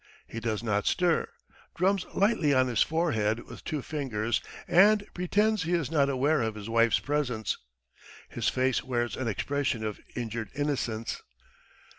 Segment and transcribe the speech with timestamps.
[0.25, 1.27] He does not stir,
[1.75, 6.55] drums lightly on his forehead with two fingers, and pretends he is not aware of
[6.55, 7.55] his wife's presence....
[8.27, 11.21] His face wears an expression of injured innocence.